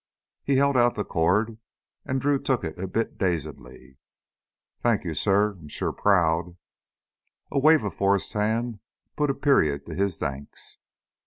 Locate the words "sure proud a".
5.67-7.59